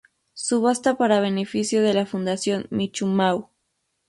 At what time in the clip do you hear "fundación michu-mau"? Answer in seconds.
2.07-3.51